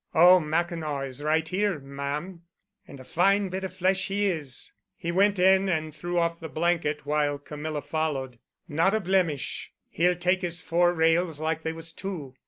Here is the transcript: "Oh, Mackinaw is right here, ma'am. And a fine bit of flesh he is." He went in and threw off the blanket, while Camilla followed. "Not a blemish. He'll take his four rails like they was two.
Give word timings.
"Oh, 0.15 0.39
Mackinaw 0.39 1.01
is 1.01 1.21
right 1.21 1.47
here, 1.47 1.77
ma'am. 1.77 2.41
And 2.87 2.99
a 2.99 3.03
fine 3.03 3.49
bit 3.49 3.63
of 3.63 3.75
flesh 3.75 4.07
he 4.07 4.25
is." 4.25 4.73
He 4.97 5.11
went 5.11 5.37
in 5.37 5.69
and 5.69 5.93
threw 5.93 6.17
off 6.17 6.39
the 6.39 6.49
blanket, 6.49 7.05
while 7.05 7.37
Camilla 7.37 7.83
followed. 7.83 8.39
"Not 8.67 8.95
a 8.95 8.99
blemish. 8.99 9.71
He'll 9.89 10.15
take 10.15 10.41
his 10.41 10.59
four 10.59 10.91
rails 10.91 11.39
like 11.39 11.61
they 11.61 11.71
was 11.71 11.91
two. 11.91 12.33